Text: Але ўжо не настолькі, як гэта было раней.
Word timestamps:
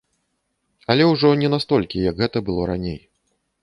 Але 0.93 1.03
ўжо 1.11 1.31
не 1.43 1.53
настолькі, 1.57 2.05
як 2.09 2.15
гэта 2.25 2.37
было 2.51 2.61
раней. 2.75 3.01